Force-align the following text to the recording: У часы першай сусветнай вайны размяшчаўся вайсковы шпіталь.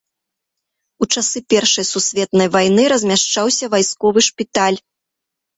У 1.05 1.07
часы 1.17 1.37
першай 1.53 1.85
сусветнай 1.93 2.49
вайны 2.55 2.83
размяшчаўся 2.95 3.65
вайсковы 3.75 4.19
шпіталь. 4.31 4.79